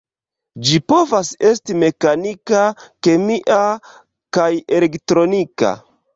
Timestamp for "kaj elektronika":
4.39-5.77